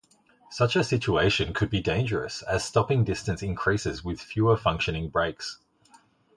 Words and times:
Such 0.49 0.75
a 0.75 0.83
situation 0.83 1.53
could 1.53 1.69
be 1.69 1.79
dangerous, 1.79 2.41
as 2.41 2.65
stopping 2.65 3.03
distance 3.03 3.43
increases 3.43 4.03
with 4.03 4.19
fewer 4.19 4.57
functioning 4.57 5.09
brakes. 5.09 5.59